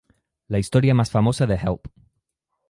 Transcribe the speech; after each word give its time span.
La 0.47 0.57
historia 0.57 0.95
más 0.95 1.11
famosa 1.11 1.45
de 1.45 1.53
"Help! 1.57 1.87